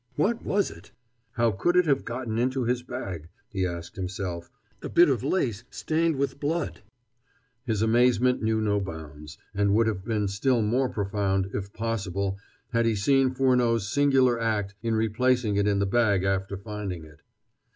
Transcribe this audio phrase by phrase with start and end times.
[0.15, 0.89] What was it?
[1.33, 3.29] How could it have got into his bag?
[3.51, 4.49] he asked himself
[4.81, 6.81] a bit of lace stained with blood!
[7.67, 12.39] His amazement knew no bounds and would have been still more profound, if possible,
[12.71, 17.21] had he seen Furneaux's singular act in replacing it in the bag after finding it.